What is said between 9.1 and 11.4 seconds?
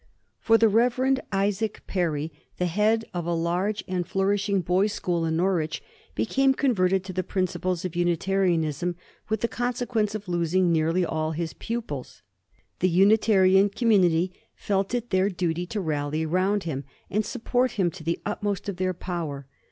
with the consequence of losing nearly all